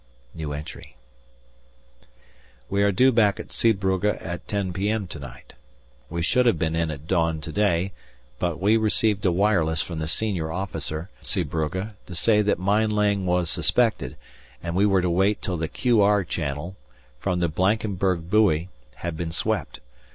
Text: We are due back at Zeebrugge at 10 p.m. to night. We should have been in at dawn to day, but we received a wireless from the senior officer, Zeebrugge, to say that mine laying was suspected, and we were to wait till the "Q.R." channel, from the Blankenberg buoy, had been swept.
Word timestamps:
We 0.33 0.45
are 2.81 2.91
due 2.91 3.11
back 3.11 3.39
at 3.39 3.51
Zeebrugge 3.51 4.05
at 4.19 4.47
10 4.47 4.73
p.m. 4.73 5.05
to 5.05 5.19
night. 5.19 5.53
We 6.09 6.23
should 6.23 6.47
have 6.47 6.57
been 6.57 6.75
in 6.75 6.89
at 6.89 7.05
dawn 7.05 7.39
to 7.41 7.51
day, 7.51 7.91
but 8.39 8.59
we 8.59 8.77
received 8.77 9.23
a 9.27 9.31
wireless 9.31 9.83
from 9.83 9.99
the 9.99 10.07
senior 10.07 10.51
officer, 10.51 11.11
Zeebrugge, 11.23 11.91
to 12.07 12.15
say 12.15 12.41
that 12.41 12.57
mine 12.57 12.89
laying 12.89 13.27
was 13.27 13.51
suspected, 13.51 14.15
and 14.63 14.75
we 14.75 14.87
were 14.87 15.03
to 15.03 15.09
wait 15.11 15.39
till 15.39 15.57
the 15.57 15.67
"Q.R." 15.67 16.23
channel, 16.23 16.75
from 17.19 17.39
the 17.39 17.47
Blankenberg 17.47 18.27
buoy, 18.27 18.69
had 18.95 19.15
been 19.15 19.29
swept. 19.31 19.81